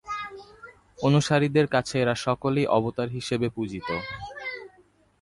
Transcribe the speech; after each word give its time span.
অনুসারীদের 0.99 1.65
কাছে 1.67 1.93
এঁরা 1.99 2.15
সকলেই 2.25 2.67
অবতার 2.77 3.09
হিসেবে 3.09 3.47
পূজিত। 3.49 3.87